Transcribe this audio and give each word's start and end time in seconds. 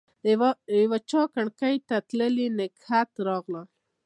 د 0.67 0.71
یوچا 0.81 1.21
کړکۍ 1.33 1.75
ته 1.87 1.95
تللي 2.09 2.47
نګهت 2.59 3.09
راغلی 3.27 3.63